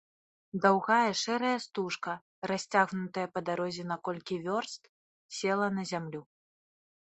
[0.61, 2.15] Даўгая шэрая стужка,
[2.53, 4.83] расцягнутая па дарозе на колькі вёрст,
[5.41, 6.21] села на зямлю.